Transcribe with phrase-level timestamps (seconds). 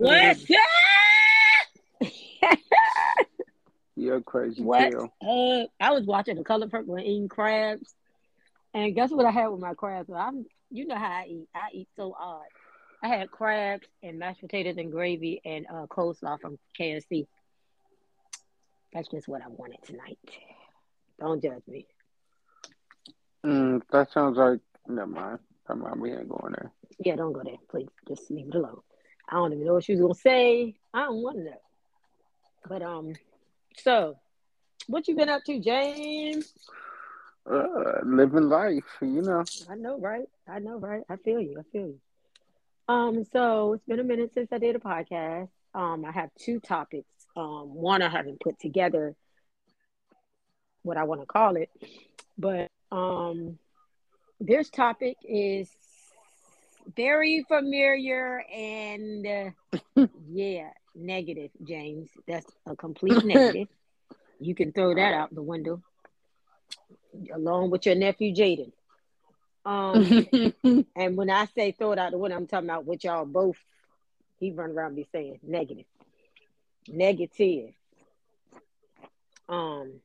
[0.00, 0.46] What's
[2.02, 2.58] up?
[3.96, 4.94] You're crazy, What?
[4.94, 7.94] Uh, I was watching The Color Purple and eating crabs,
[8.72, 10.08] and guess what I had with my crabs?
[10.10, 11.48] I'm, you know how I eat.
[11.54, 12.46] I eat so odd.
[13.02, 17.26] I had crabs and mashed potatoes and gravy and uh, coleslaw from KFC.
[18.94, 20.18] That's just what I wanted tonight.
[21.18, 21.86] Don't judge me.
[23.44, 24.60] Mm, that sounds like.
[24.88, 25.40] Never mind.
[25.68, 26.00] Never mind.
[26.00, 26.72] We ain't going there.
[27.04, 27.88] Yeah, don't go there, please.
[28.08, 28.80] Just leave it alone.
[29.30, 30.74] I don't even know what she was gonna say.
[30.92, 31.60] I don't want to know.
[32.68, 33.14] But um,
[33.76, 34.16] so
[34.86, 36.52] what you been up to, James?
[37.48, 39.44] Uh, living life, you know.
[39.68, 40.28] I know, right?
[40.48, 41.02] I know, right?
[41.08, 41.56] I feel you.
[41.58, 42.00] I feel you.
[42.88, 45.48] Um, so it's been a minute since I did a podcast.
[45.74, 47.08] Um, I have two topics.
[47.36, 49.14] Um, one I haven't put together
[50.82, 51.70] what I want to call it,
[52.36, 53.58] but um,
[54.40, 55.68] this topic is
[56.96, 62.10] very familiar and uh, yeah, negative, James.
[62.26, 63.68] That's a complete negative.
[64.38, 65.82] You can throw that out the window
[67.34, 68.72] along with your nephew Jaden.
[69.64, 73.26] Um, and when I say throw it out the window, I'm talking about what y'all
[73.26, 73.56] both.
[74.38, 75.84] He run around be saying negative,
[76.88, 77.74] negative.
[79.48, 80.00] Um,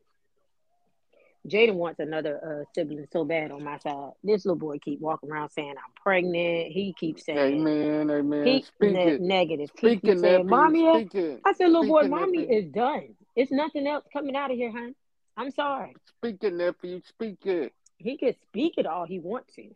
[1.48, 4.12] Jaden wants another uh, sibling so bad on my side.
[4.24, 6.72] This little boy keep walking around saying I'm pregnant.
[6.72, 8.48] He keeps saying amen, amen.
[8.48, 9.70] he Speak ne- negative.
[9.76, 13.16] He Speak it, keeps saying, "Mommy," eh?" I said, "Little boy, mommy is done.
[13.36, 14.96] It's nothing else coming out of here, hon.
[15.38, 15.96] I'm sorry.
[16.18, 17.02] Speak it, nephew.
[17.08, 17.74] Speak it.
[17.98, 19.70] He can speak it all he wants to.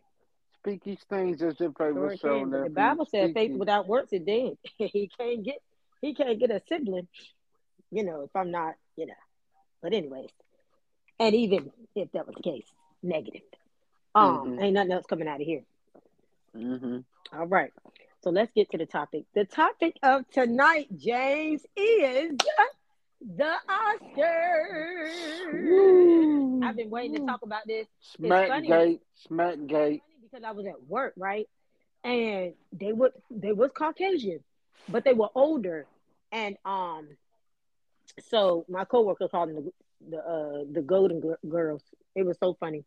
[0.56, 2.70] Speak these things as if they were so, the.
[2.70, 4.53] Bible says faith without works is dead.
[4.78, 5.62] he can't get
[6.02, 7.08] he can't get a sibling,
[7.92, 9.14] you know, if I'm not, you know.
[9.84, 10.30] But anyways.
[11.20, 12.66] And even if that was the case,
[13.03, 13.42] negative.
[14.16, 14.62] Um, Mhm.
[14.62, 15.64] ain't nothing else coming out of here.
[16.56, 17.00] Mm-hmm.
[17.38, 17.72] All right.
[18.22, 19.25] So let's get to the topic.
[19.34, 22.31] The topic of tonight, James, is
[23.22, 25.14] the Oscars.
[26.64, 27.88] I've been waiting to talk about this.
[28.17, 29.00] Smackgate.
[29.30, 30.01] Smackgate.
[30.22, 31.47] because I was at work, right?
[32.03, 34.40] And they were they was Caucasian,
[34.88, 35.86] but they were older.
[36.31, 37.18] And um
[38.19, 39.72] so my coworker called them
[40.08, 41.84] the uh the golden Gir- girls.
[42.16, 42.84] It was so funny.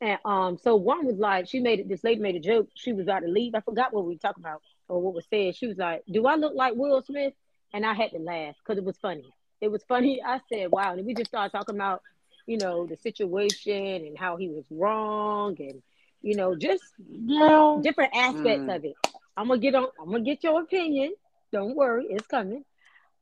[0.00, 2.68] And um so one was like she made it this lady made a joke.
[2.74, 3.54] She was about to leave.
[3.54, 5.56] I forgot what we were talking about or what was said.
[5.56, 7.34] She was like, Do I look like Will Smith?
[7.72, 9.24] And I had to laugh because it was funny.
[9.60, 10.22] It was funny.
[10.26, 12.02] I said, Wow, and we just started talking about,
[12.46, 15.82] you know, the situation and how he was wrong and
[16.22, 17.80] you know, just Yeah.
[17.80, 18.74] different aspects Mm.
[18.74, 18.94] of it.
[19.36, 19.88] I'm gonna get on.
[20.00, 21.14] I'm gonna get your opinion.
[21.52, 22.64] Don't worry, it's coming.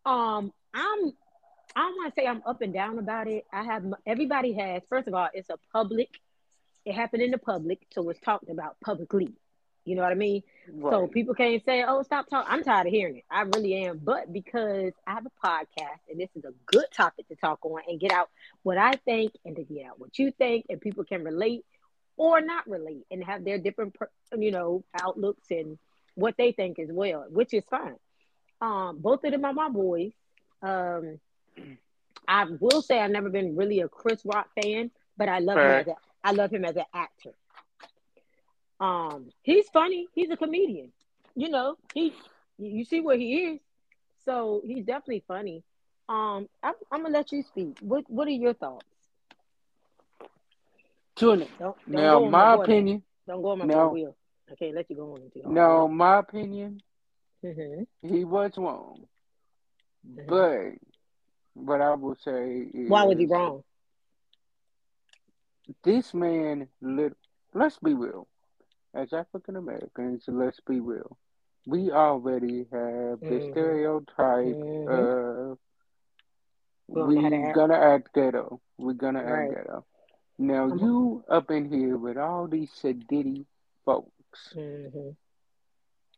[0.05, 1.12] Um, I'm.
[1.76, 3.44] I don't want to say I'm up and down about it.
[3.52, 3.84] I have.
[4.06, 4.82] Everybody has.
[4.88, 6.08] First of all, it's a public.
[6.84, 9.32] It happened in the public, so it's talked about publicly.
[9.84, 10.42] You know what I mean?
[10.90, 13.24] So people can't say, "Oh, stop talking." I'm tired of hearing it.
[13.30, 13.98] I really am.
[14.02, 17.82] But because I have a podcast, and this is a good topic to talk on
[17.88, 18.30] and get out
[18.62, 21.64] what I think, and to get out what you think, and people can relate
[22.16, 23.96] or not relate and have their different,
[24.38, 25.78] you know, outlooks and
[26.14, 27.96] what they think as well, which is fine.
[28.60, 30.12] Um, both of them are my boys.
[30.62, 31.18] Um,
[32.28, 35.75] I will say I've never been really a Chris Rock fan, but I love him
[35.75, 35.76] Right.
[35.76, 35.94] as a,
[36.25, 37.32] I love him as an actor.
[38.81, 40.09] Um, he's funny.
[40.14, 40.93] He's a comedian.
[41.34, 42.12] You know, he
[42.59, 43.60] you see where he is,
[44.25, 45.62] so he's definitely funny.
[46.09, 47.78] Um, I'm, I'm gonna let you speak.
[47.81, 48.84] What What are your thoughts?
[51.16, 51.50] Tune it.
[51.59, 53.03] Don't, don't Now, on my opinion.
[53.26, 53.87] Don't go on my No.
[53.87, 54.16] wheel.
[54.50, 56.82] I can't let you go on all No, my opinion.
[57.44, 57.87] Mhm.
[58.03, 59.06] He was wrong.
[60.06, 60.26] Mhm.
[60.26, 60.72] But
[61.54, 63.62] what I will say is Why was he wrong?
[65.82, 67.16] This man, lit-
[67.54, 68.28] let's be real.
[68.92, 71.16] As African Americans, let's be real.
[71.66, 73.50] We already have the Mhm.
[73.50, 74.88] stereotype Mhm.
[74.88, 75.59] of
[76.87, 78.60] We don't know how we gonna act ghetto.
[78.76, 79.54] We're gonna act Right.
[79.54, 79.87] ghetto.
[80.37, 83.47] Now I'm- you up in here with all these sedity
[83.87, 85.16] folks, Mhm.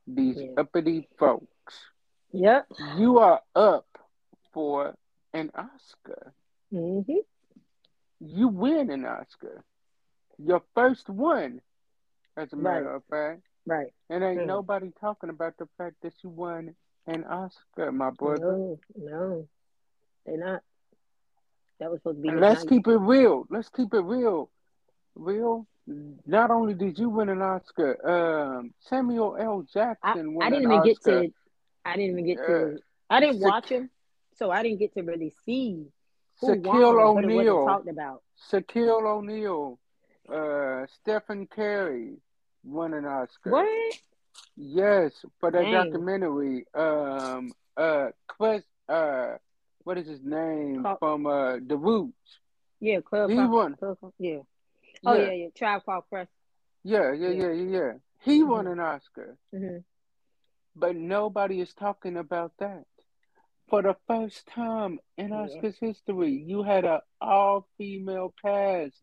[0.09, 0.55] these Yeah.
[0.57, 1.93] uppity folks.
[2.33, 2.67] Yep.
[2.97, 3.87] You are up
[4.53, 4.97] for
[5.37, 6.33] an Oscar.
[6.73, 7.25] Mhm.
[8.21, 9.65] You win an Oscar.
[10.39, 11.61] Your first one,
[12.37, 12.97] as a matter Right.
[12.97, 13.43] of fact.
[13.67, 13.93] Right.
[14.09, 14.47] And ain't Mm.
[14.47, 18.47] nobody talking about the fact that you won an Oscar, my brother.
[18.47, 19.49] No, no,
[20.25, 20.63] they're not.
[21.79, 22.69] That was supposed to be let's night.
[22.69, 23.47] keep it real.
[23.51, 24.51] Let's keep it real.
[25.15, 25.67] Real.
[26.27, 29.63] Not only did you win an Oscar, um, Samuel L.
[29.63, 31.33] Jackson won I didn't even get to.
[31.85, 32.79] I didn't even get Uh, to.
[33.11, 33.91] I didn't watch him,
[34.39, 35.87] so I didn't get to really see
[36.41, 38.23] who Shaquille O'Neal, talked about.
[38.51, 39.79] Shaquille O'Neal,
[40.33, 42.17] uh, Stephen Curry
[42.65, 43.51] won an Oscar.
[43.51, 43.95] What?
[44.57, 45.73] Yes, for that Dang.
[45.73, 46.67] documentary.
[46.75, 49.37] Um, uh, Quest, uh,
[49.85, 52.41] what is his name Call- from uh the Roots?
[52.81, 53.31] Yeah, Club.
[53.31, 53.75] He Call- won.
[53.77, 54.39] Club yeah.
[55.05, 55.49] Oh Yeah, yeah, yeah.
[55.55, 56.31] Tribe Called Quest.
[56.85, 57.53] yeah, yeah, Yeah.
[57.53, 57.93] yeah, yeah.
[58.23, 58.73] He won Mhm.
[58.73, 59.79] an Oscar, hmm
[60.79, 62.85] but nobody is talking about that.
[63.69, 65.47] For the first time in Yeah.
[65.47, 69.03] Oscars history, you had an all-female cast,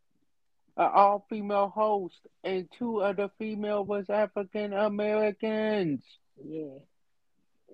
[0.78, 6.04] an all-female host, and two other female was African Americans.
[6.42, 6.80] Yeah.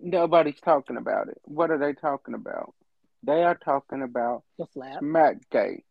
[0.02, 1.40] Nobody's talking about it.
[1.46, 2.74] What are they talking about?
[3.22, 5.02] They are talking about The slap.
[5.02, 5.84] Smackgate.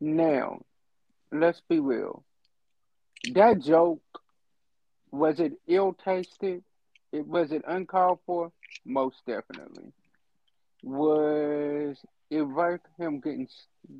[0.00, 0.62] Now,
[1.30, 2.24] let's be real.
[3.34, 4.02] That joke,
[5.10, 6.64] was it ill tasted?
[7.12, 8.52] It was it uncalled for?
[8.84, 9.92] Most definitely.
[10.82, 11.96] Was
[12.30, 13.48] it worth him getting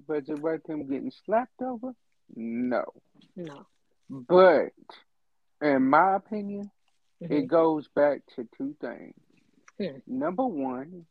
[0.06, 1.94] was it worth him getting slapped over?
[2.34, 2.84] No.
[3.36, 3.66] No.
[4.10, 4.72] But
[5.60, 6.70] in my opinion,
[7.22, 7.30] Mhm.
[7.30, 9.14] it goes back to two things.
[9.78, 9.98] Hmm.
[10.06, 11.06] Number one,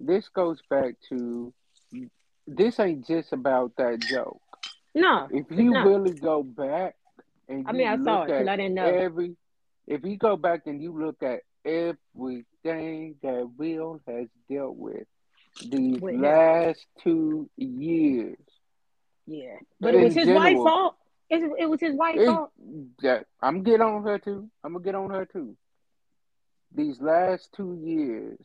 [0.00, 1.52] this goes back to
[2.46, 4.40] this ain't just about that joke.
[4.94, 5.28] No.
[5.30, 6.96] If you really go back
[7.48, 8.86] and I you mean, I saw it I didn't know.
[8.86, 9.36] every,
[9.86, 15.06] if you go back and you look at everything that Will has dealt with
[15.64, 18.38] these last two years,
[19.26, 19.56] Yeah.
[19.80, 20.96] But it was his wife's fault.
[21.28, 22.50] It, it was his wife's it, fault.
[23.02, 24.48] that I'm get on her too.
[24.64, 25.56] I'm gonna get on her too.
[26.74, 28.38] These last two years,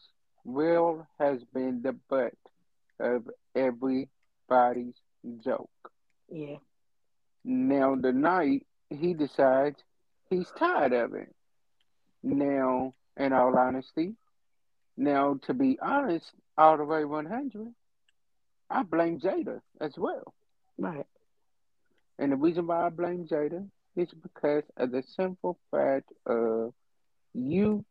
[0.44, 2.34] Will has been the butt
[3.00, 4.96] of everybody's
[5.44, 5.70] joke.
[6.30, 6.58] Yeah.
[7.44, 9.80] Now tonight he decides
[10.30, 11.34] he's tired of it.
[12.24, 14.14] Now, in all honesty,
[14.98, 16.26] now to be honest,
[16.58, 17.74] all the way one hundred,
[18.70, 20.34] I blame Jada as well.
[20.78, 21.06] Right.
[22.18, 26.74] And the reason why I blame Jada is because of the simple fact of
[27.34, 27.84] you.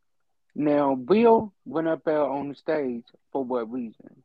[0.55, 4.23] Now, Bill went up there on the stage for what reason?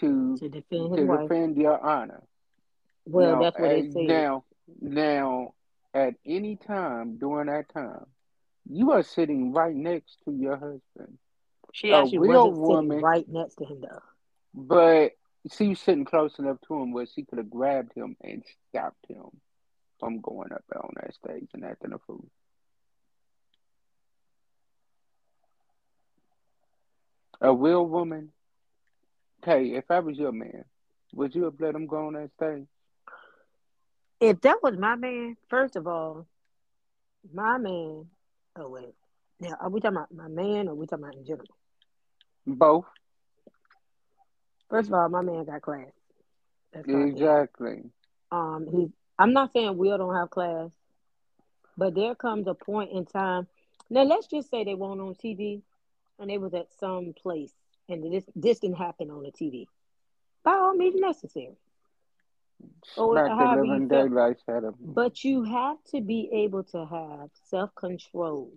[0.00, 2.22] To To defend to defend your honor.
[3.04, 4.02] Well, now, that's what they said.
[4.02, 4.44] now,
[4.80, 5.54] now,
[5.94, 8.06] at any time during that time,
[8.68, 11.18] you are sitting right next to your husband.
[11.72, 14.02] She a actually real wasn't woman- sitting right next to him though.
[14.54, 15.12] But
[15.52, 19.06] she was sitting close enough to him where she could have grabbed him and stopped
[19.06, 19.40] him
[20.00, 22.26] from going up there on that stage and acting a fool.
[27.40, 28.32] A real woman,
[29.44, 30.64] hey, if I was your man,
[31.12, 32.66] would you have let him go on that stage?
[34.20, 36.26] If that was my man, first of all,
[37.32, 38.06] my man.
[38.56, 38.94] Oh wait.
[39.40, 41.46] Now, are we talking about my man or are we talking about in general?
[42.46, 42.86] Both.
[44.70, 45.92] First of all, my man got class.
[46.72, 47.90] That's Exactly.
[48.30, 50.70] um he I'm not saying Will don't have class,
[51.76, 53.46] but there comes a point in time.
[53.90, 55.62] Now let's just say they weren't on TV
[56.18, 57.52] and they was at some place
[57.88, 59.66] and this this didn't happen on the TV.
[60.44, 61.56] By all means necessary.
[62.96, 64.08] Or Smack the living feel.
[64.08, 64.92] daylights out of him.
[64.94, 68.50] But you have to be able to have self control.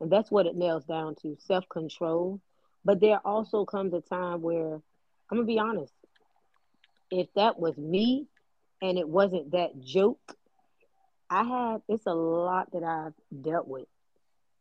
[0.00, 2.40] And that's what it nails down to self control.
[2.84, 5.92] But there also comes a time where, I'm going to be honest,
[7.10, 8.26] if that was me
[8.80, 10.36] and it wasn't that joke,
[11.28, 13.86] I have, it's a lot that I've dealt with.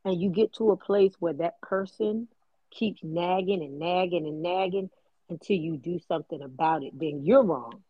[0.03, 2.27] And you get to a place where that person
[2.71, 4.89] keeps nagging and nagging and nagging
[5.29, 7.83] until you do something about it, then you're wrong.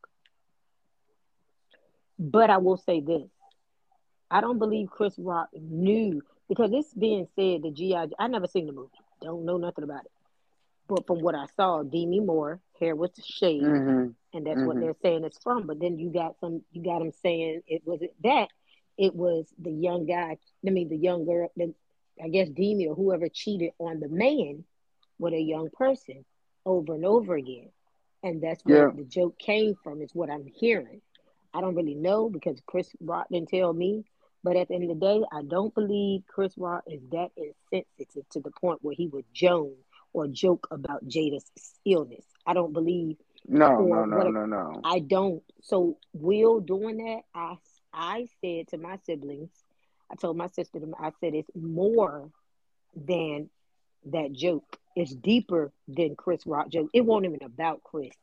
[2.19, 3.29] But I will say this
[4.31, 8.13] I don't believe Chris Rock knew because it's being said the GI.
[8.19, 10.11] I never seen the movie, don't know nothing about it.
[10.87, 14.79] But from what I saw, Demi Moore hair was shaved, hmm and that's what Mhm.
[14.79, 15.67] they're saying it's from.
[15.67, 18.49] But then you got some, you got them saying it wasn't that.
[18.97, 20.37] It was the young guy.
[20.65, 21.49] I mean, the young girl.
[21.55, 21.73] The,
[22.23, 24.63] I guess Demi or whoever cheated on the man
[25.19, 26.25] with a young person
[26.65, 27.69] over and over again,
[28.23, 28.91] and that's where Yeah.
[28.91, 30.01] the joke came from.
[30.01, 31.01] Is what I'm hearing.
[31.53, 34.05] I don't really know because Chris Rock didn't tell me.
[34.43, 37.31] But at the end of the day, I don't believe Chris Rock is that
[37.71, 39.73] insensitive to the point where he would joan
[40.13, 41.51] or joke about Jada's
[41.85, 42.23] illness.
[42.45, 43.17] I don't believe.
[43.47, 44.81] No, no, no, no, no.
[44.83, 45.43] I don't.
[45.61, 47.57] So Will doing that, I
[47.93, 49.49] I said to my siblings,
[50.11, 52.29] I told my sister, I said it's more
[52.95, 53.49] than
[54.05, 54.77] that joke.
[54.95, 56.89] It's deeper than Chris Rock joke.
[56.93, 58.15] It wasn't even about Chris.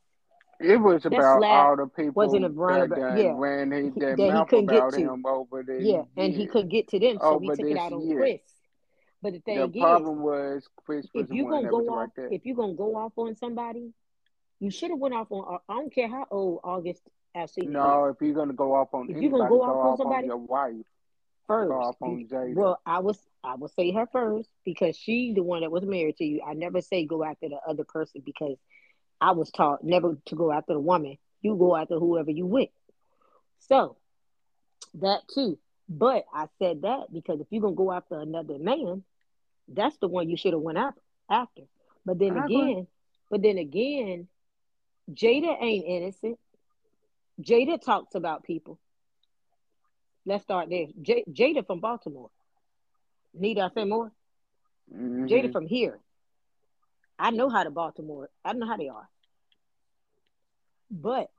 [0.59, 3.33] It was about all the people wasn't a run that about- yeah.
[3.35, 4.99] ran his, That that he couldn't get to.
[5.13, 7.93] him over the Yeah, and he couldn't get to them, so he took it out
[7.93, 8.17] on year.
[8.19, 8.41] Chris.
[9.21, 12.27] But the thing The is, problem was Chris was if you gonna go off, there.
[12.31, 13.93] if you gonna go off on somebody,
[14.59, 15.59] you should have went off on.
[15.69, 17.01] I don't care how old August
[17.35, 19.85] Alsina No, if you're gonna go off on If anybody, you gonna go, go off
[19.91, 20.85] on somebody, on your wife.
[21.47, 22.53] First, off on Jada.
[22.55, 26.17] well, I was I will say her first because she's the one that was married
[26.17, 26.41] to you.
[26.45, 28.57] I never say go after the other person because
[29.21, 31.17] I was taught never to go after the woman.
[31.41, 32.69] You go after whoever you with.
[33.59, 33.97] So
[34.95, 35.57] that too.
[35.89, 39.03] But I said that because if you're gonna go after another man,
[39.67, 41.01] that's the one you should have went after.
[41.29, 41.63] After.
[42.05, 42.87] But then I again, agree.
[43.29, 44.27] but then again,
[45.11, 46.39] Jada ain't innocent.
[47.41, 48.79] Jada talks about people.
[50.25, 50.87] Let's start there.
[51.01, 52.29] J- Jada from Baltimore.
[53.33, 54.11] Need I say more?
[54.93, 55.27] Mhm.
[55.29, 55.99] Jada from here.
[57.19, 58.29] I know how to Baltimore.
[58.43, 59.09] I don't know how they are.
[60.89, 61.29] But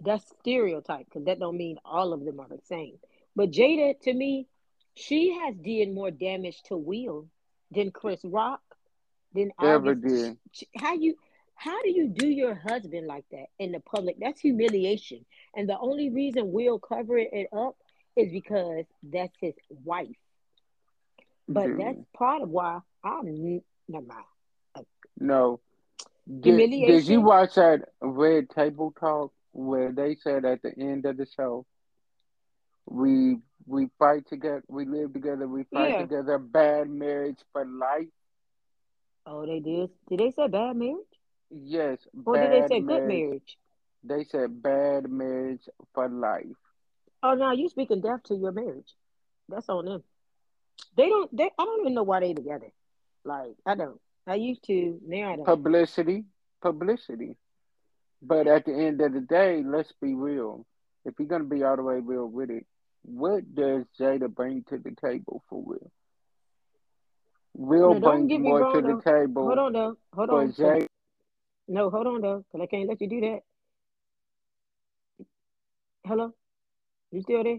[0.00, 2.98] that's stereotype because that don't mean all of them are the same.
[3.36, 4.46] But Jada, to me,
[4.94, 7.28] she has did more damage to Will
[7.70, 8.60] than Chris Rock,
[9.34, 10.38] than Ever did.
[10.76, 11.14] How you
[11.54, 14.16] how do you do your husband like that in the public?
[14.18, 15.26] That's humiliation.
[15.54, 17.76] And the only reason Will cover it up
[18.16, 19.54] is because that's his
[19.84, 20.16] wife.
[21.46, 21.80] But Dude.
[21.80, 24.24] that's part of why I'm never mind.
[25.20, 25.60] No.
[26.40, 31.16] Did, did you watch that Red Table Talk where they said at the end of
[31.16, 31.66] the show,
[32.86, 33.36] we
[33.66, 35.98] we fight together, we live together, we fight Yeah.
[35.98, 38.08] together, bad marriage for life?
[39.26, 39.90] Oh, they did.
[40.08, 40.96] Did they say bad marriage?
[41.50, 43.26] Yes, Or did they say good marriage.
[43.26, 43.58] marriage?
[44.04, 46.56] They said bad marriage for life.
[47.22, 48.94] Oh, now you speaking death to your marriage.
[49.48, 50.04] That's on them.
[50.96, 51.34] They don't.
[51.36, 51.50] They.
[51.58, 52.72] I don't even know why they together.
[53.24, 54.00] Like I don't.
[54.30, 55.00] I used to.
[55.04, 55.44] Now I don't.
[55.44, 56.24] Publicity,
[56.62, 57.36] publicity.
[58.22, 60.64] But at the end of the day, let's be real.
[61.04, 62.64] If you're gonna be all the way real with it,
[63.02, 65.90] what does Jada bring to the table for Will?
[67.54, 69.96] Will No, brings more to wrong the table Hold on though.
[70.14, 70.52] Hold on.
[70.52, 70.86] Jada.
[71.66, 73.40] No, hold on though, because I can't let you do that.
[76.04, 76.32] Hello,
[77.10, 77.58] you still there?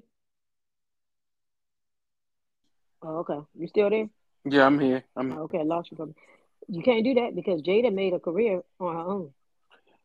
[3.02, 3.40] Oh, okay.
[3.60, 4.08] You still there?
[4.46, 5.04] Yeah, I'm here.
[5.18, 6.16] I'm okay, I lost you from.
[6.68, 9.34] You can't do that because Jada made a career on her own.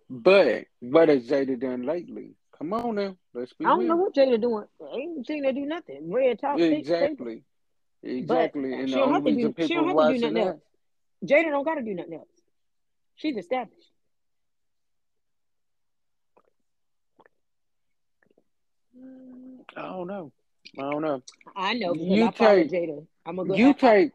[0.08, 2.34] But what has Jada done lately?
[2.58, 4.64] Come on now, let's be I don't know what Jada doing.
[4.80, 6.10] I ain't seen her do nothing.
[6.12, 6.58] Red top.
[6.58, 7.42] Exactly,
[8.02, 8.72] But exactly.
[8.74, 9.62] And she the don't only have to reason do.
[9.62, 10.60] She people don't have to do nothing else.
[11.24, 12.28] Jada don't got to do nothing else.
[13.16, 13.90] She's established.
[19.76, 20.32] I don't know.
[20.78, 21.22] I don't know.
[21.54, 23.06] I know because You I take, Jada.
[23.26, 23.58] I'm a good.
[23.58, 24.12] you take,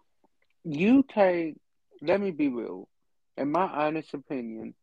[0.63, 1.57] you take.
[2.01, 2.87] Let me be real.
[3.37, 4.73] In my honest opinion,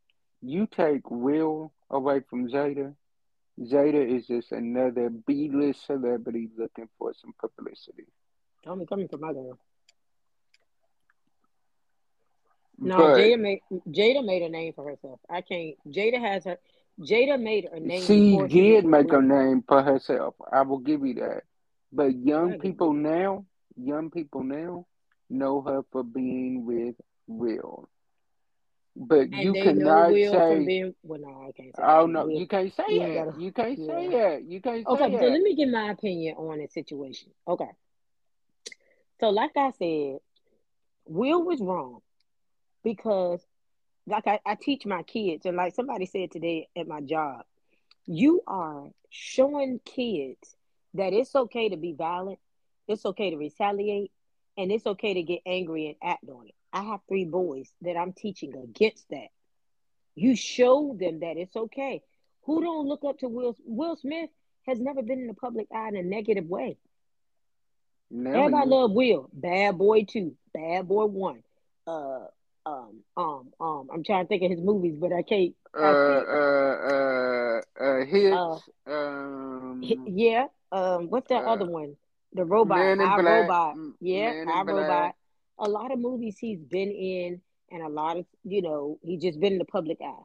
[0.41, 2.95] you take Will away from Jada.
[3.59, 8.07] Jada is just another B-list celebrity looking for some publicity.
[8.65, 9.57] I'm coming from my girl.
[12.79, 15.19] No, But Jada made Jada made a name for herself.
[15.29, 15.75] I can't.
[15.87, 16.57] Jada has her.
[16.99, 20.35] Jada made a name she did make a name for herself.
[20.51, 21.43] I will give you that.
[21.91, 23.45] But young people now,
[23.75, 24.85] young people now
[25.29, 26.95] know her for being with
[27.29, 27.89] Will.
[28.95, 30.95] But And you cannot say, being.
[31.03, 32.31] Well, no, I can't say oh no, Will.
[32.31, 33.35] you can't say ain't that.
[33.37, 34.09] You can't say Yeah.
[34.09, 34.43] that.
[34.45, 37.31] You can't Okay, say so let me give my opinion on the situation.
[37.47, 37.69] Okay.
[39.19, 40.19] So, like I said,
[41.05, 42.01] Will was wrong
[42.83, 43.45] because,
[44.07, 47.43] like I, I teach my kids, and like somebody said today at my job,
[48.05, 50.55] you are showing kids
[50.93, 52.39] that it's okay to be violent,
[52.87, 54.11] it's okay to retaliate,
[54.57, 56.55] and it's okay to get angry and act on it.
[56.71, 59.27] I have three boys that I'm teaching against that.
[60.15, 62.01] You show them that it's okay.
[62.43, 63.55] Who don't look up to Will?
[63.65, 64.29] Will Smith
[64.67, 66.77] has never been in the public eye in a negative way.
[68.09, 69.29] He Everybody love Will.
[69.33, 71.43] Bad Boy Two, Bad Boy One.
[71.85, 72.25] Uh,
[72.65, 73.87] um, um, um.
[73.93, 75.55] I'm trying to think of his movies, but I can't.
[75.73, 76.25] Uh, I see.
[76.27, 78.35] uh, uh, uh, hits.
[78.87, 80.47] Uh, Um, yeah.
[80.71, 81.95] Um, what's that uh, other one?
[82.33, 82.77] The robot.
[82.77, 83.41] Man in I Black.
[83.41, 83.75] Robot.
[84.01, 84.61] Yeah, Man I.
[84.63, 85.15] Robot.
[85.59, 89.39] A lot of movies he's been in, and a lot of you know he's just
[89.39, 90.23] been in the public eye,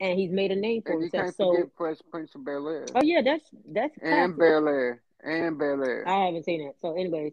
[0.00, 1.34] and he's made a name for And himself.
[1.34, 2.86] So, Fresh Prince of Bel Air.
[2.94, 4.38] oh yeah, that's that's a And classic.
[4.38, 5.02] Bel Air.
[5.24, 6.08] And Bel Air.
[6.08, 6.76] I haven't seen it.
[6.80, 7.32] So, anyways,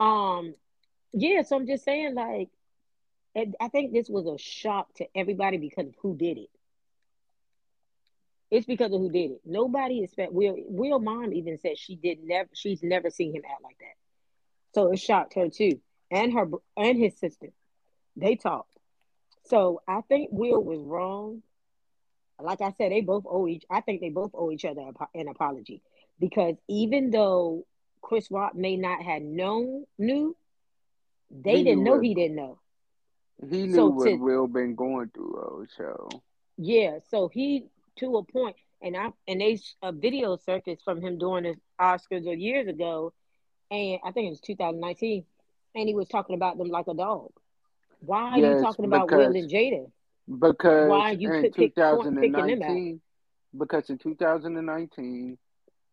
[0.00, 0.54] um,
[1.12, 1.42] yeah.
[1.42, 2.48] So I'm just saying, like,
[3.60, 6.48] I think this was a shock to everybody because of who did it.
[8.50, 9.40] It's because of who did it.
[9.44, 10.54] Nobody expect Will.
[10.68, 12.48] Will mom even said she did never.
[12.54, 13.96] She's never seen him act like that.
[14.74, 17.48] So it shocked her too, and her and his sister.
[18.16, 18.76] They talked.
[19.44, 21.42] So I think Will was wrong.
[22.40, 23.64] Like I said, they both owe each.
[23.70, 24.82] I think they both owe each other
[25.14, 25.82] an apology
[26.18, 27.66] because even though
[28.02, 30.36] Chris Rock may not have known knew,
[31.30, 32.58] they He didn't knew know what he didn't know.
[33.48, 35.36] he knew So what to Will been going through.
[35.38, 36.22] Oh, so
[36.56, 41.18] yeah, so he to a point, and I and they a video surfaced from him
[41.18, 43.12] doing his Oscars a years ago,
[43.70, 45.24] and I think it was 2019,
[45.76, 47.32] and he was talking about them like a dog.
[48.00, 49.92] Why are you talking about Will and Jada?
[50.40, 51.74] because Why you in pick, pick,
[52.20, 52.84] picking them out?
[52.84, 53.00] 2019,
[53.58, 55.38] because in 2019,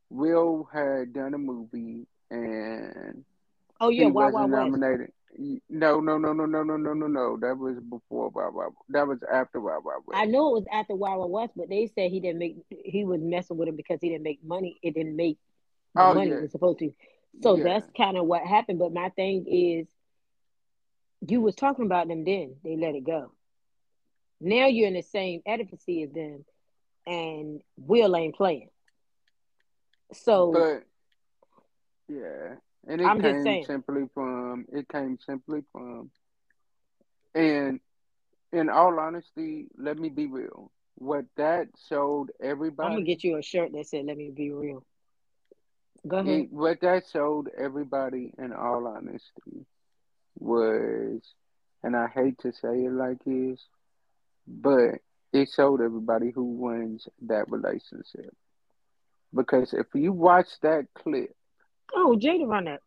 [0.09, 3.25] Will had done a movie and
[3.81, 4.73] Oh yeah, he Wild wasn't West.
[4.73, 5.11] nominated.
[5.69, 7.37] No, no, no, no, no, no, no, no, no.
[7.37, 8.73] That was before Wild Wild.
[8.89, 10.23] That was after Wild Wild West.
[10.23, 12.57] I know it was after Wild Wild West, but they said he didn't make.
[12.69, 14.79] He was messing with him because he didn't make money.
[14.83, 15.39] It didn't make
[15.95, 16.35] the Oh, money yeah.
[16.35, 16.91] it was supposed to.
[17.41, 17.63] So Yeah.
[17.63, 18.79] that's kind of what happened.
[18.79, 19.87] But my thing is,
[21.27, 22.55] you was talking about them then.
[22.63, 23.31] They let it go.
[24.39, 26.45] Now you're in the same edifice as them,
[27.05, 28.69] and Will ain't playing.
[30.13, 30.83] So But
[32.07, 32.55] yeah,
[32.87, 36.11] and it I'm came simply from it came simply from,
[37.33, 37.79] and
[38.51, 40.71] in all honesty, let me be real.
[40.95, 42.87] What that showed everybody.
[42.87, 44.85] I'm gonna get you a shirt that said "Let me be real."
[46.07, 46.27] Go ahead.
[46.41, 49.65] it, what that showed everybody, in all honesty,
[50.37, 51.21] was,
[51.83, 53.59] and I hate to say it like this,
[54.47, 54.99] but
[55.31, 58.35] it showed everybody who wins that relationship.
[59.33, 61.35] Because if you watch that clip,
[61.95, 62.81] Oh, Jada run that.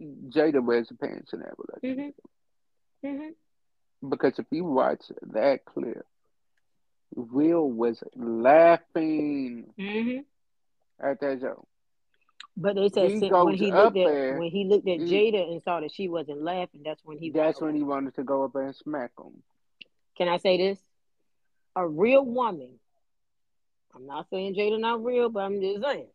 [0.00, 2.14] Jada wears the pants in that relationship.
[3.04, 3.34] Mhm.
[4.02, 4.08] Mhm.
[4.08, 6.06] Because if you watch that clip,
[7.14, 10.24] Will was laughing Mhm.
[11.02, 11.66] At that joke.
[12.56, 15.30] But they said He since when he looked at there, when he looked at he-
[15.32, 17.78] Jada and saw that she wasn't laughing, that's when he that's when away.
[17.78, 19.42] he wanted to go up and smack him.
[20.16, 20.78] Can I say this?
[21.76, 22.80] A real woman.
[23.94, 26.08] I'm not saying Jada not real, but I'm just saying.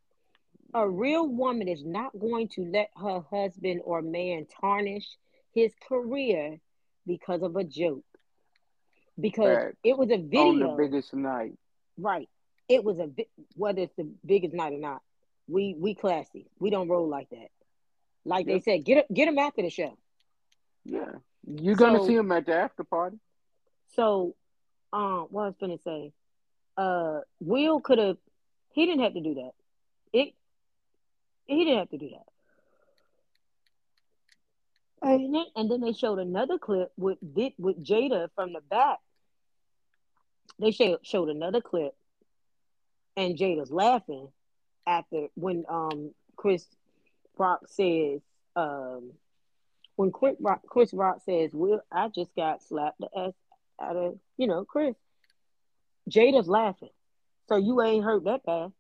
[0.74, 5.06] A real woman is not going to let her husband or man tarnish
[5.54, 6.60] his career
[7.06, 8.04] because of a joke.
[9.20, 9.78] Because Facts.
[9.84, 11.54] it was a On the biggest night.
[11.98, 12.28] right?
[12.74, 13.10] It was a
[13.56, 15.02] whether it's the biggest night or not.
[15.48, 16.48] We we classy.
[16.60, 17.50] We don't roll like that.
[18.26, 19.96] Like they said, get get him after the show.
[20.86, 21.12] Yeah.
[21.46, 23.20] You're gonna So- see him at the after party.
[23.96, 24.36] So,
[24.92, 26.14] um, what I was gonna say,
[26.78, 28.18] uh, Will could have.
[28.72, 29.52] He didn't have to do that.
[30.12, 30.34] It.
[31.46, 32.26] He didn't have to do that.
[35.04, 37.20] And then, and then they showed another clip with
[37.60, 39.00] with Jada from the back.
[40.60, 41.94] They showed showed another clip,
[43.16, 44.30] and Jada's laughing
[44.86, 46.66] after when um Chris
[47.38, 48.22] Rock says
[48.56, 49.14] um
[49.96, 53.34] when Chris Rock, Chris Rock says, "Will I just got slapped the ass
[53.80, 54.96] out of you know Chris?"
[56.10, 56.90] Jada's laughing,
[57.48, 58.72] so you ain't hurt that bad.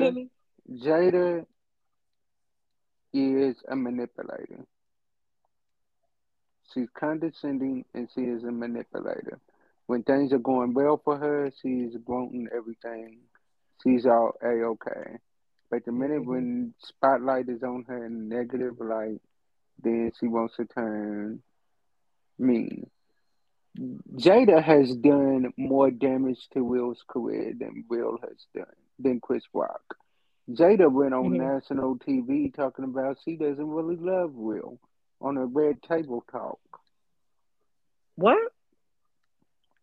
[0.00, 0.28] Jada?
[0.70, 1.46] Jada
[3.12, 4.66] is a manipulator.
[6.72, 9.38] She's condescending and she is a manipulator.
[9.86, 13.20] When things are going well for her, she's wanting everything.
[13.82, 15.18] She's all a okay.
[15.70, 19.20] But the minute when spotlight is on her in negative light,
[19.82, 21.42] then she wants to turn
[22.38, 22.90] mean.
[24.16, 29.96] Jada has done more damage to Will's career than Will has done than Chris Rock.
[30.50, 31.36] Jada went on Mhm.
[31.36, 34.78] national TV talking about she doesn't really love Will
[35.20, 36.58] on a red table talk,
[38.16, 38.52] What?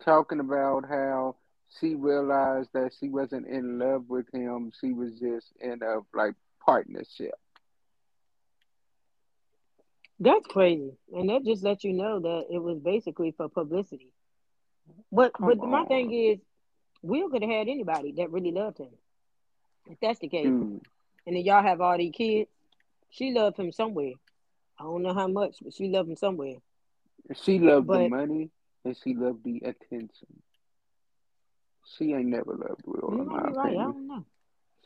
[0.04, 1.36] talking about how
[1.80, 6.36] she realized that she wasn't in love with him, she was just in a like
[6.64, 7.34] partnership.
[10.20, 14.12] That's crazy, and that just lets you know that it was basically for publicity.
[15.12, 16.40] But Come but my thing is,
[17.02, 18.92] Will could have had anybody that really loved him.
[19.88, 20.82] If that's the case, Dude,
[21.28, 22.50] and then y'all have all these kids,
[23.10, 24.14] she loved him somewhere.
[24.80, 26.58] I don't know how much, but she loved him somewhere.
[27.34, 28.52] she loved the money
[28.84, 30.42] and she loved the attention.
[31.86, 33.74] She ain't never loved Will, in my right.
[33.74, 33.84] I opinion.
[33.84, 34.26] don't know.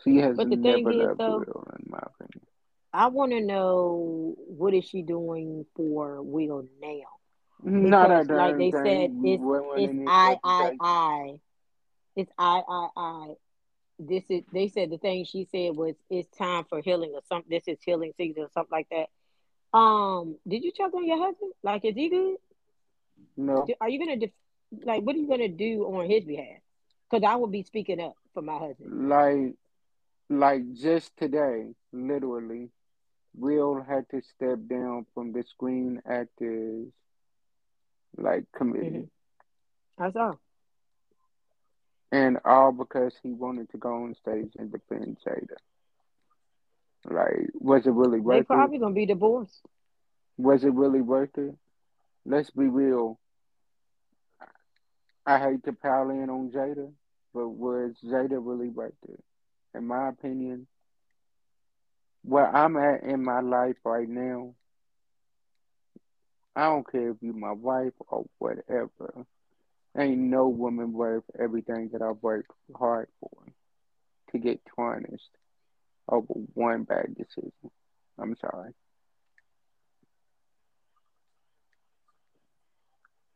[0.03, 2.45] She has But the thing never is, loved though, Will, in my opinion.
[2.93, 7.19] I want to know what is she doing for Will now?
[7.63, 9.23] Not a Because, like they said, thing.
[9.23, 9.43] You it's
[9.75, 10.71] it's I I.
[10.79, 11.39] I.
[12.15, 13.27] It's I I I.
[13.99, 14.43] This is.
[14.51, 17.49] They said the thing she said was it's time for healing or something.
[17.49, 19.07] This is healing season or something like that.
[19.73, 21.53] Um, did you check on your husband?
[21.63, 22.37] Like, is he good?
[23.37, 24.31] No, Are you gonna def-
[24.85, 26.61] like what are you gonna do on his behalf?
[27.09, 28.91] Because I will be speaking up for my husband.
[28.91, 29.55] like,
[30.29, 32.69] like just today, literally,
[33.35, 36.87] Will had to step down from the Screen Actors
[38.17, 39.07] like committee,
[39.97, 40.35] hmm I saw.
[42.11, 45.57] and all because he wanted to go on stage and defend Jada.
[47.05, 48.39] Like, was it really worth it?
[48.39, 49.61] They probably gonna be divorced.
[50.37, 51.55] Was it really worth it?
[52.25, 53.19] Let's be real.
[55.25, 56.91] I hate to pile in on Jada,
[57.33, 59.23] but was Jada really worth it?
[59.75, 60.67] In my opinion,
[62.23, 64.55] where I'm at in my life right now,
[66.55, 69.25] I don't care if you're my wife or whatever.
[69.97, 73.31] Ain't no woman worth everything that I worked hard for
[74.31, 75.29] to get tarnished
[76.11, 77.51] over one bad decision.
[78.17, 78.71] I'm sorry.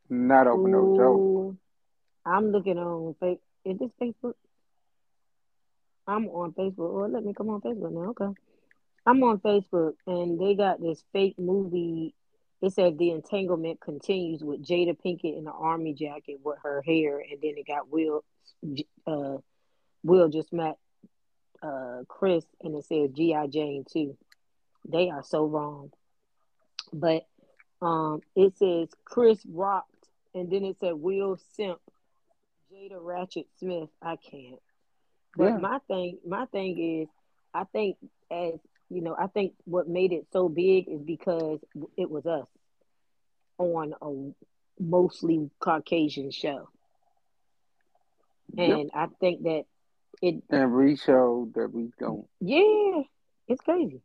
[0.10, 1.56] Not over no joke.
[2.26, 3.42] I'm looking on fake.
[3.66, 4.34] Is this Facebook?
[6.08, 7.04] I'm on Facebook.
[7.06, 8.10] Oh, let me come on Facebook now.
[8.10, 8.34] Okay.
[9.06, 12.14] I'm on Facebook and they got this fake movie.
[12.62, 17.20] It said the entanglement continues with Jada Pinkett in the army jacket with her hair,
[17.20, 18.24] and then it got Will.
[19.06, 19.38] Uh,
[20.04, 20.78] Will just met
[21.63, 24.17] uh Chris, and it says GI Jane too.
[24.88, 25.91] They are so wrong.
[26.93, 27.23] But
[27.82, 31.80] um, it says Chris rocked, and then it said Will Simp,
[32.71, 33.89] Jada Ratchet Smith.
[34.02, 34.62] I can't.
[35.36, 35.58] But Yeah.
[35.58, 37.10] my thing, my thing is,
[37.54, 37.97] I think
[38.32, 38.54] as
[38.89, 41.60] you know, I think what made it so big is because
[41.97, 42.47] it was us
[43.58, 44.34] on a
[44.82, 46.69] mostly Caucasian show,
[48.54, 48.82] Yep.
[48.82, 49.65] and I think that
[50.21, 52.28] it, And we showed that we don't.
[52.39, 53.04] yeah,
[53.47, 54.02] it's crazy.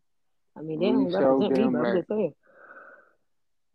[0.56, 2.34] I mean, they We don't represent me, but I'm just saying.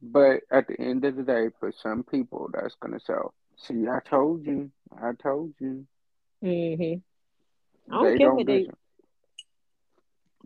[0.01, 3.33] But at the end of the day, for some people, that's gonna sell.
[3.57, 4.71] See, I told you.
[4.95, 5.87] I told you.
[6.41, 6.95] hmm
[7.91, 8.69] I don't They care don't what they.
[8.69, 8.75] listen.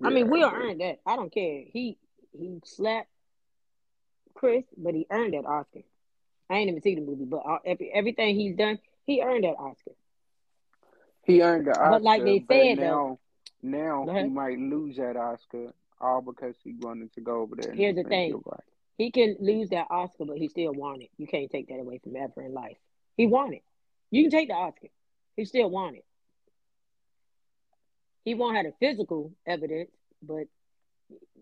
[0.04, 1.00] I mean, Yeah, but earned that.
[1.06, 1.64] I don't care.
[1.72, 1.98] He
[2.32, 3.10] he slapped
[4.34, 5.82] Chris, but he earned that Oscar.
[6.50, 9.92] I ain't even seen the movie, but every, everything he's done, he earned that Oscar.
[11.28, 13.20] He earned the Oscar, But like they said though,
[13.62, 17.74] now, now he might lose that Oscar all because he wanted to go over there
[17.74, 18.60] Here's the thing: right.
[18.98, 21.10] he can lose that Oscar, but he still won it.
[21.18, 22.78] You can't take that away from ever in life.
[23.18, 23.64] He won it.
[24.10, 24.88] You can take the Oscar.
[25.36, 26.06] He still won it.
[28.24, 30.48] He won't have the physical evidence, but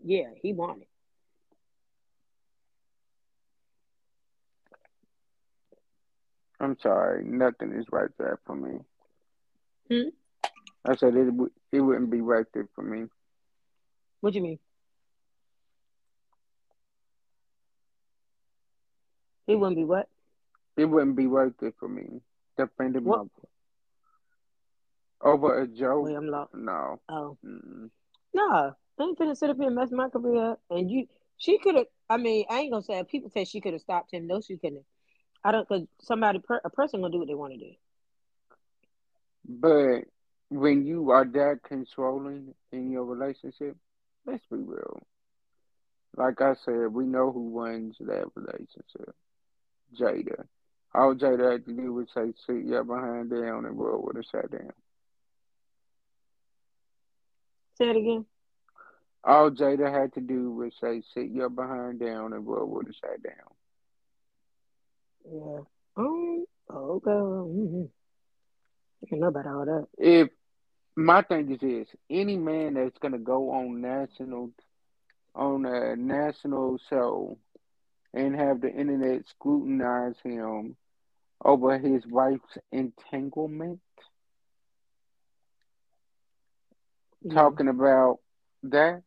[0.04, 0.88] yeah, he won it.
[6.58, 8.78] I'm sorry, nothing is right there for me.
[9.90, 10.08] Hmm?
[10.84, 11.32] I said it.
[11.72, 13.06] It wouldn't be right there for me.
[14.20, 14.58] What do you mean?
[19.46, 20.08] It wouldn't be what?
[20.76, 22.20] It wouldn't be worth it for me
[22.56, 23.22] defending my
[25.22, 26.04] over a joke.
[26.04, 26.54] Wait, I'm lost.
[26.54, 27.00] No.
[27.08, 27.36] Oh.
[27.44, 27.90] Mm-mm.
[28.34, 30.60] Nah, I ain't finna sit up here and mess my career up.
[30.70, 31.06] And you,
[31.38, 31.86] she could have.
[32.08, 33.02] I mean, I ain't gonna say.
[33.04, 34.26] People say she could have stopped him.
[34.26, 34.84] No, she couldn't.
[35.42, 35.66] I don't.
[35.68, 37.72] Cause somebody, per, a person, gonna do what they want to do.
[39.48, 40.04] But
[40.48, 43.76] when you are that controlling in your relationship,
[44.26, 45.02] let's be real.
[46.16, 49.14] Like I said, we know who runs that relationship.
[49.98, 50.44] Jada.
[50.94, 54.22] All Jada had to do was say, sit your behind down and roll with her
[54.22, 54.72] sat down.
[57.76, 58.24] Say it again.
[59.22, 62.94] All Jada had to do was say, sit your behind down and roll with her
[62.94, 63.34] sat down.
[65.30, 65.60] Yeah.
[65.96, 66.46] Um.
[66.68, 67.90] Oh, okay.
[69.04, 69.20] Mm-hmm.
[69.20, 69.86] Know about all that.
[69.98, 70.28] If
[70.96, 74.52] my thing is this, any man that's gonna go on national
[75.34, 77.38] on a national show
[78.12, 80.76] and have the internet scrutinize him
[81.44, 83.80] over his wife's entanglement,
[87.22, 87.46] Yeah.
[87.46, 88.18] talking about
[88.62, 89.02] that,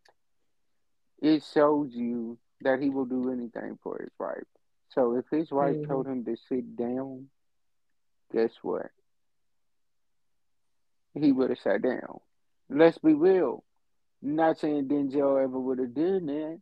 [1.21, 4.45] it shows you that he will do anything for his wife.
[4.89, 5.87] So if his wife Mhm.
[5.87, 7.29] told him to sit down,
[8.31, 8.91] guess what?
[11.13, 12.19] He would have sat down.
[12.69, 13.63] Let's be real.
[14.21, 16.59] Not saying Denzel ever would have done that,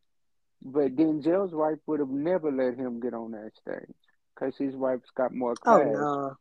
[0.62, 3.96] but Denzel's wife would have never let him get on that stage
[4.34, 5.88] because his wife's got more Oh class.
[5.94, 6.38] no.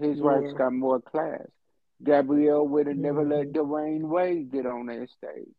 [0.00, 1.46] His wife's got more class.
[2.02, 3.32] Gabrielle would have never mm-hmm.
[3.32, 3.52] let.
[3.52, 5.54] Dwyane Wade get on that stage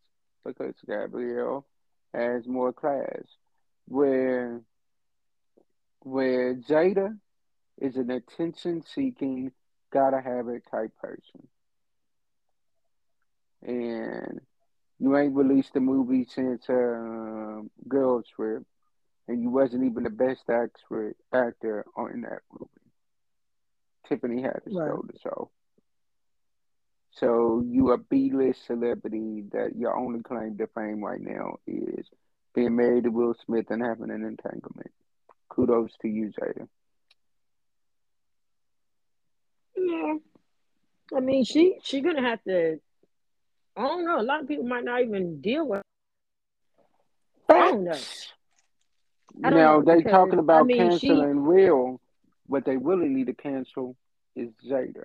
[0.45, 1.65] because Gabrielle
[2.13, 3.23] has more class.
[3.87, 4.61] Where
[6.01, 7.17] where Jada
[7.77, 9.51] is an attention seeking,
[9.91, 11.47] gotta have it type person.
[13.61, 14.39] And
[14.99, 18.63] you ain't released a movie since um, Girl Trip,
[19.27, 22.69] and you wasn't even the best actor actor on that movie.
[24.07, 24.87] Tiffany Haddish Right.
[24.87, 25.51] stole the show.
[27.11, 32.07] So you a B list celebrity that your only claim to fame right now is
[32.53, 34.91] being married to Will Smith and having an entanglement.
[35.49, 36.67] Kudos to you, Jada.
[39.75, 40.15] Yeah.
[41.15, 42.79] I mean, she she gonna have to.
[43.79, 44.19] I don't know.
[44.19, 45.81] A lot of people might not even deal with.
[47.49, 47.99] I don't know.
[49.43, 51.09] I don't Now know they talking I about mean she.
[51.09, 52.01] canceling Will.
[52.47, 53.95] What they really need to cancel
[54.35, 55.03] is Jada.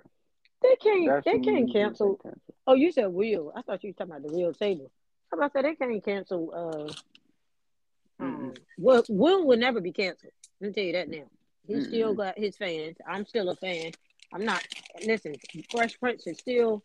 [0.61, 1.05] They can't.
[1.05, 2.19] That's They can't say cancel.
[2.21, 2.55] cancel.
[2.67, 3.51] Oh, you said Will.
[3.55, 4.91] I thought you were talking about the real table.
[5.31, 5.63] How about that?
[5.63, 6.51] They can't cancel.
[6.53, 8.53] Uh, um.
[8.77, 10.33] Will Will will never be canceled.
[10.59, 11.25] Let me tell you that now.
[11.67, 12.15] He still Mm-mm.
[12.15, 12.97] got his fans.
[13.07, 13.91] I'm still a fan.
[14.33, 14.63] I'm not.
[15.05, 15.35] Listen,
[15.71, 16.83] Fresh Prince is still.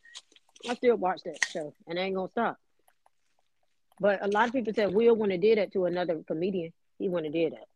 [0.68, 2.58] I still watch that show, and I ain't gonna stop.
[3.98, 6.72] But a lot of people said Will wouldn't have did that to another comedian.
[6.98, 7.66] He wouldn't have did that.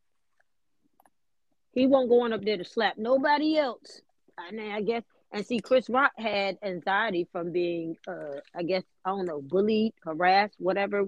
[1.72, 4.00] He won't go on up there to slap nobody else.
[4.48, 9.10] And I guess and see Chris Rock had anxiety from being uh I guess I
[9.10, 11.06] don't know, bullied, harassed, whatever.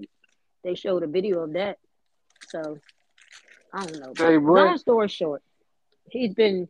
[0.63, 1.77] They showed a video of that.
[2.49, 2.77] So
[3.73, 4.13] I don't know.
[4.15, 5.41] But long story short,
[6.09, 6.67] he's been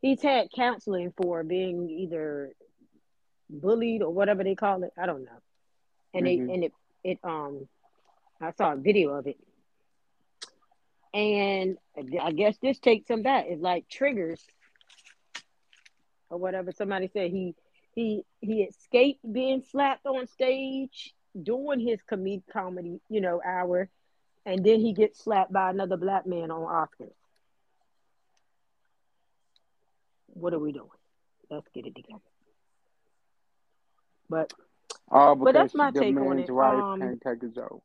[0.00, 2.52] he's had counseling for being either
[3.48, 4.92] bullied or whatever they call it.
[4.98, 5.40] I don't know.
[6.14, 6.26] And Mhm.
[6.26, 6.72] they and it
[7.04, 7.68] it um
[8.40, 9.38] I saw a video of it.
[11.14, 11.78] And
[12.20, 13.46] I guess this takes him back.
[13.48, 14.44] It's like triggers
[16.30, 16.72] or whatever.
[16.72, 17.54] Somebody said he
[17.94, 23.88] he he escaped being slapped on stage doing his com- comedy, you know, hour,
[24.44, 27.14] and then he gets slapped by another black man on Oscars.
[30.34, 30.88] What are we doing?
[31.50, 32.20] Let's get it together.
[34.28, 34.52] But
[35.10, 36.50] All but that's my take on it.
[36.50, 37.82] wife Um, can't take a joke.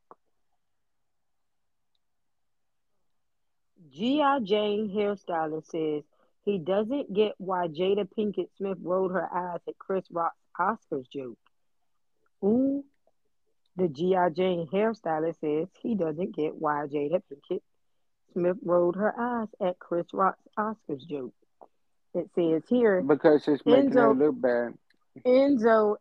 [3.91, 4.39] G.I.
[4.39, 6.03] Jane hairstylist says
[6.45, 11.37] he doesn't get why Jada Pinkett Smith rolled her eyes at Chris Rock's Oscars joke.
[12.43, 12.83] Ooh,
[13.75, 14.29] the G.I.
[14.29, 17.61] Jane hairstylist says he doesn't get why Jada Pinkett
[18.33, 21.33] Smith rolled her eyes at Chris Rock's Oscars joke.
[22.13, 24.73] It says here Because it's making her Enzo look bad.
[25.25, 25.95] Enzo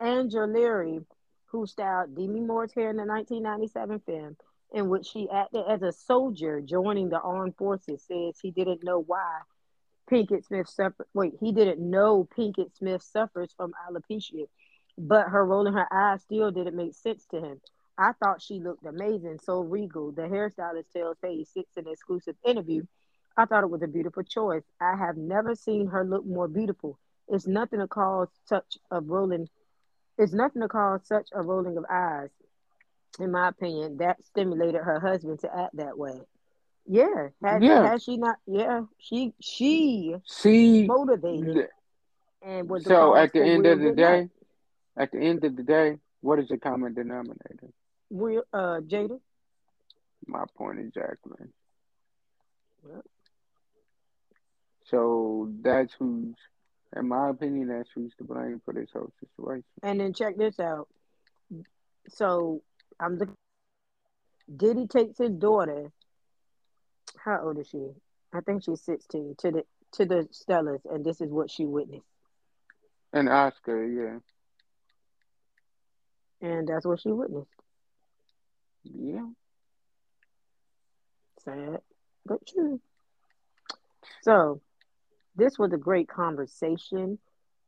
[0.00, 1.04] Angileri,
[1.46, 4.36] who styled Demi Moore's hair in the 1997 film,
[4.72, 9.00] in which she acted as a soldier joining the armed forces, says he didn't know
[9.00, 9.40] why
[10.10, 11.06] Pinkett Smith suffered.
[11.14, 14.46] Wait, he didn't know Pinkett Smith suffers from alopecia,
[14.98, 17.60] but her rolling her eyes still didn't make sense to him.
[17.98, 20.12] I thought she looked amazing, so regal.
[20.12, 22.84] The hairstylist tells Page Six in an exclusive interview.
[23.36, 24.64] I thought it was a beautiful choice.
[24.80, 26.98] I have never seen her look more beautiful.
[27.28, 29.48] It's nothing to cause such a rolling.
[30.18, 32.30] It's nothing to cause such a rolling of eyes.
[33.18, 36.20] In my opinion, that stimulated her husband to act that way.
[36.86, 37.82] Yeah, had Yeah.
[37.90, 38.36] had she not?
[38.46, 41.68] Yeah, she she she motivated
[42.42, 44.28] and was so at the end of the day,
[44.96, 47.68] at the end of the day, what is the common denominator?
[48.10, 49.20] Will uh Jada?
[50.26, 51.46] My point exactly.
[52.82, 53.02] Well,
[54.84, 56.36] So that's who's,
[56.94, 59.64] in my opinion, that's who's to blame for this whole situation.
[59.82, 60.88] And then check this out.
[62.08, 62.62] So
[63.00, 63.34] I'm looking.
[64.54, 65.90] Diddy takes his daughter.
[67.18, 67.88] How old is she?
[68.32, 72.04] I think she's 16 to the to the Stellas, and this is what she witnessed,
[73.12, 74.18] And Oscar, yeah,
[76.46, 77.48] and that's what she witnessed.
[78.84, 79.26] yeah.
[81.44, 81.80] Sad,
[82.26, 82.80] but true.
[84.22, 84.60] So
[85.36, 87.18] this was a great conversation.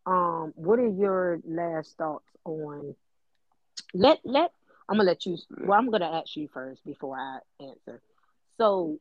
[0.06, 2.94] Um, what are your last thoughts on?
[3.94, 4.52] Let let
[4.88, 5.36] I'm gonna let you.
[5.64, 8.00] Well, I'm gonna ask you first before I answer.
[8.56, 8.98] So,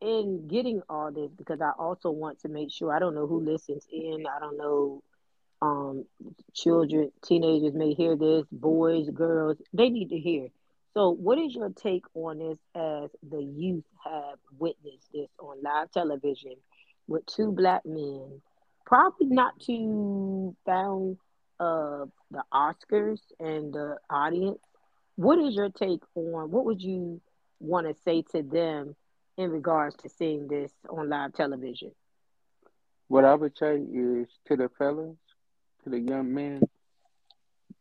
[0.00, 3.40] in getting all this, because I also want to make sure I don't know who
[3.40, 4.26] listens in.
[4.26, 5.02] I don't know.
[5.62, 6.06] Um,
[6.54, 8.46] children, teenagers may hear this.
[8.50, 10.48] Boys, girls, they need to hear.
[10.94, 15.90] So, what is your take on this as the youth have witnessed this on live
[15.90, 16.54] television
[17.10, 17.56] with two mm.
[17.56, 18.40] black men,
[18.86, 21.18] probably not too found
[21.58, 24.60] of the Oscars and the audience?
[25.16, 27.20] What is your take on what would you
[27.58, 28.96] want to say to them
[29.36, 31.90] in regards to seeing this on live television?
[33.08, 35.16] What I would say is to the fellas,
[35.84, 36.62] to the young men,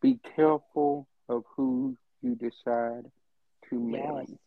[0.02, 3.06] be careful of who you decide
[3.70, 4.38] to marry yes.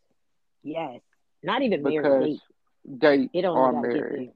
[0.64, 1.00] yes.
[1.44, 2.40] Not even married, because
[2.98, 3.30] date.
[3.32, 4.32] they only are to married.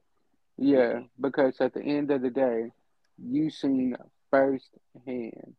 [0.59, 2.71] Yeah, because at the end of the day,
[3.19, 3.97] you seen
[4.31, 5.55] firsthand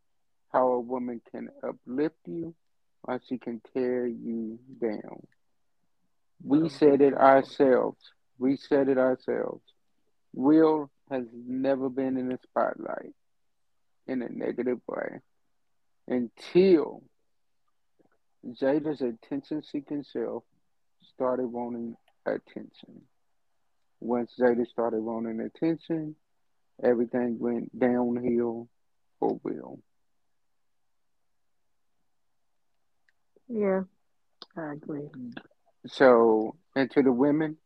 [0.51, 2.55] how a woman can uplift you
[3.03, 5.25] or she can tear you down.
[6.43, 7.99] We said it ourselves.
[8.39, 9.63] We said it ourselves.
[10.33, 13.13] Will has never been in the spotlight
[14.07, 15.19] in a negative way
[16.07, 17.03] until
[18.47, 20.43] Jada's attention seeking self
[21.13, 23.01] started wanting attention.
[23.99, 26.15] Once Jada started wanting attention,
[26.83, 28.67] everything went downhill
[29.19, 29.79] for Will.
[33.47, 33.83] Yeah,
[34.55, 35.09] I agree.
[35.87, 37.57] So, and to the women,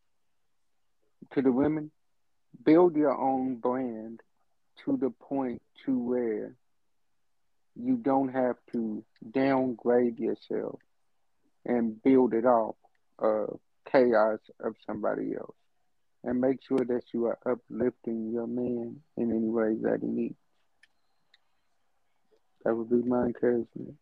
[1.32, 1.92] to the women,
[2.64, 4.22] build your own brand
[4.86, 6.56] to the point to where
[7.76, 10.80] you don't have to downgrade yourself
[11.66, 12.76] and build it off
[13.18, 13.60] of
[13.92, 15.56] chaos of somebody else.
[16.24, 20.36] And make sure that you are uplifting your man in any way that he needs.
[22.64, 23.96] That would be my encouragement.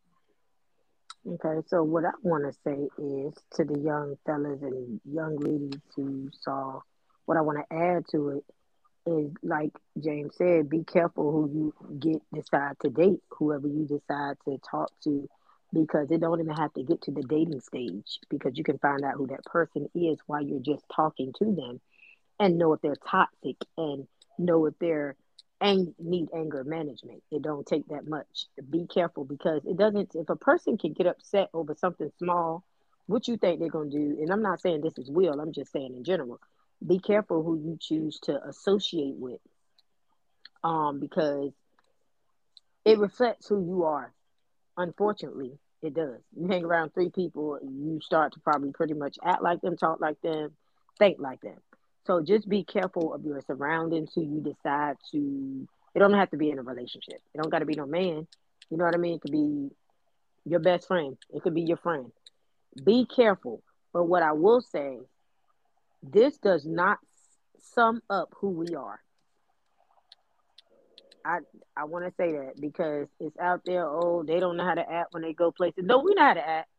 [1.25, 5.81] Okay, so what I want to say is to the young fellas and young ladies
[5.95, 6.81] who saw,
[7.25, 8.43] what I want to add to it
[9.05, 14.37] is like James said, be careful who you get decide to date, whoever you decide
[14.45, 15.29] to talk to,
[15.73, 19.03] because it don't even have to get to the dating stage because you can find
[19.03, 21.79] out who that person is while you're just talking to them
[22.39, 25.15] and know if they're toxic and know if they're
[25.61, 27.21] and need anger management.
[27.31, 28.45] It don't take that much.
[28.69, 30.15] Be careful because it doesn't.
[30.15, 32.63] If a person can get upset over something small,
[33.07, 34.17] what you think they're gonna do?
[34.21, 35.39] And I'm not saying this is will.
[35.39, 36.39] I'm just saying in general.
[36.85, 39.41] Be careful who you choose to associate with,
[40.63, 41.51] um, because
[42.85, 44.13] it reflects who you are.
[44.77, 46.21] Unfortunately, it does.
[46.37, 49.99] You hang around three people, you start to probably pretty much act like them, talk
[49.99, 50.51] like them,
[50.97, 51.57] think like them.
[52.09, 55.67] So just be careful of your surroundings who you decide to.
[55.93, 57.21] It don't have to be in a relationship.
[57.35, 58.27] It don't got to be no man.
[58.71, 59.17] You know what I mean?
[59.17, 59.69] It could be
[60.43, 61.15] your best friend.
[61.29, 62.11] It could be your friend.
[62.83, 63.61] Be careful.
[63.93, 64.97] But what I will say,
[66.01, 66.97] this does not
[67.59, 68.99] sum up who we are.
[71.23, 71.41] I
[71.77, 73.85] I want to say that because it's out there.
[73.85, 75.83] Oh, they don't know how to act when they go places.
[75.85, 76.69] No, we know how to act.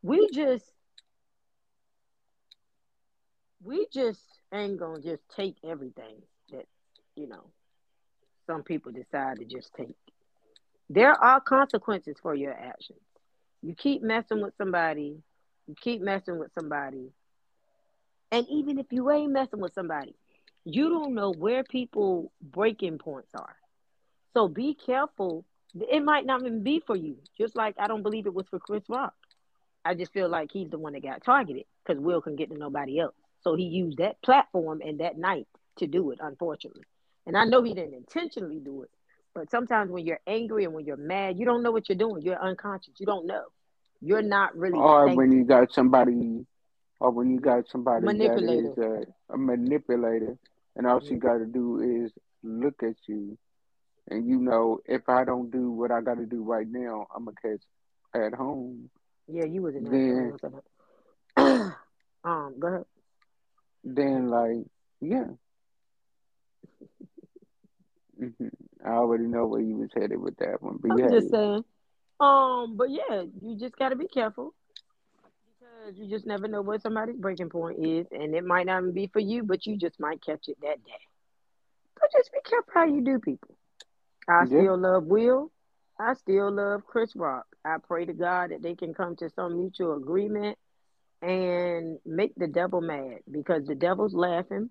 [0.00, 0.64] We just
[3.62, 6.66] we just ain't gonna just take everything that
[7.16, 7.50] you know
[8.46, 9.96] some people decide to just take.
[10.90, 13.00] There are consequences for your actions.
[13.62, 15.18] You keep messing with somebody,
[15.66, 17.10] you keep messing with somebody,
[18.30, 20.14] and even if you ain't messing with somebody,
[20.64, 23.56] you don't know where people breaking points are.
[24.34, 25.44] So be careful.
[25.74, 27.16] It might not even be for you.
[27.36, 29.14] Just like I don't believe it was for Chris Rock.
[29.84, 32.58] I just feel like he's the one that got targeted because Will can get to
[32.58, 33.14] nobody else.
[33.40, 35.46] So he used that platform and that night
[35.78, 36.84] to do it, unfortunately.
[37.26, 38.90] And I know he didn't intentionally do it,
[39.34, 42.22] but sometimes when you're angry and when you're mad, you don't know what you're doing.
[42.22, 42.94] You're unconscious.
[42.98, 43.44] You don't know.
[44.00, 44.78] You're not really.
[44.78, 46.46] Or when you got somebody,
[47.00, 50.36] or when you got somebody that is a, a manipulator,
[50.76, 51.08] and all mm-hmm.
[51.08, 53.36] she got to do is look at you,
[54.08, 57.24] and you know if I don't do what I got to do right now, I'm
[57.24, 57.62] gonna catch
[58.14, 58.88] at home.
[59.26, 60.38] Yeah, you was in then,
[62.24, 62.84] um, go ahead
[63.84, 64.66] then like
[65.00, 65.26] yeah.
[68.20, 68.48] Mm-hmm.
[68.84, 70.78] I already know where you was headed with that one.
[70.80, 71.64] But I'm yeah, just saying.
[72.20, 74.54] Um, but yeah, you just gotta be careful
[75.88, 79.06] because you just never know what somebody's breaking point is, and it might not be
[79.06, 81.00] for you, but you just might catch it that day.
[81.94, 83.56] But just be careful how you do people.
[84.28, 84.46] I yeah.
[84.46, 85.50] still love Will.
[86.00, 87.46] I still love Chris Rock.
[87.64, 90.58] I pray to God that they can come to some mutual agreement
[91.22, 94.70] and make the devil mad because the devil's laughing.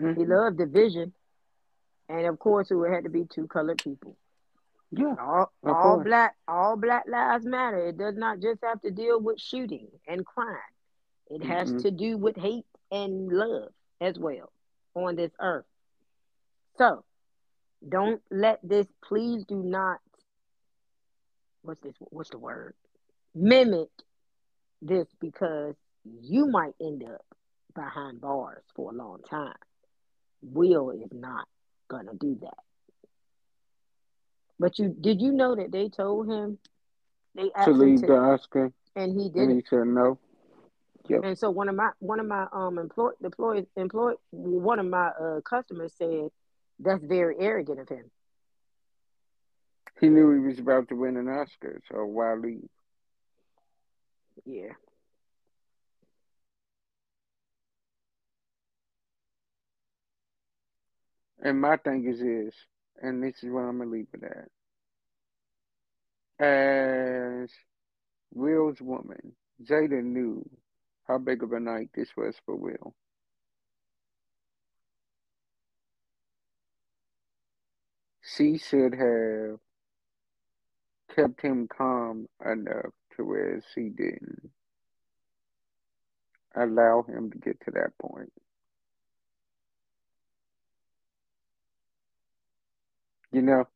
[0.00, 0.20] Mm-hmm.
[0.20, 1.12] He loved division.
[2.08, 4.16] And of course, it would have to be two colored people.
[4.90, 5.14] Yeah.
[5.20, 7.88] All, all black all black lives matter.
[7.88, 10.56] It does not just have to deal with shooting and crime.
[11.28, 11.82] It has mm-hmm.
[11.82, 13.68] to do with hate and love
[14.00, 14.50] as well
[14.94, 15.66] on this earth.
[16.78, 17.04] So
[17.86, 19.98] don't let this please do not
[21.62, 22.74] what's this what's the word?
[23.34, 23.90] Mimic
[24.80, 25.74] this because
[26.20, 27.24] you might end up
[27.74, 29.54] behind bars for a long time.
[30.42, 31.46] Will is not
[31.88, 32.58] gonna do that.
[34.58, 36.58] But you did you know that they told him
[37.34, 39.42] they asked to leave the Oscar, and he did.
[39.42, 40.18] And he said no.
[41.08, 41.20] Yep.
[41.24, 45.08] And so one of my one of my um employ employed employed one of my
[45.08, 46.28] uh customers said
[46.78, 48.10] that's very arrogant of him.
[50.00, 52.68] He knew he was about to win an Oscar, so why leave?
[54.48, 54.72] Yeah.
[61.42, 62.54] And my thing is this,
[63.02, 64.48] and this is what I'm gonna leave it at.
[66.44, 67.50] As
[68.32, 70.48] Will's woman, Jada knew
[71.06, 72.94] how big of a night this was for Will.
[78.22, 79.58] She should have
[81.14, 84.50] kept him calm enough to where she didn't
[86.56, 88.32] allow him to get to that point.
[93.32, 93.68] You know,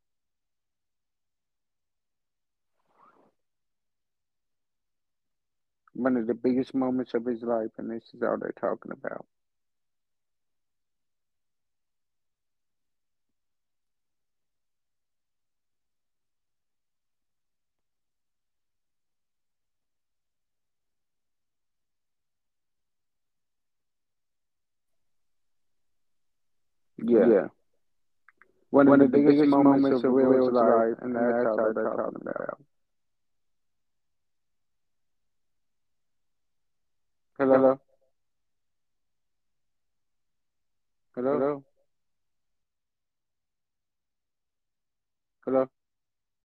[5.94, 9.26] one of the biggest moments of his life, and this is all they're talking about.
[27.12, 27.28] Yeah.
[27.28, 27.46] yeah.
[28.70, 32.22] One, One, of the, biggest, biggest moments of Will's life, and that's all they're talking
[32.22, 32.58] about.
[37.38, 37.78] Hello?
[41.14, 41.38] Hello?
[41.38, 41.64] Hello?
[45.44, 45.81] Hello?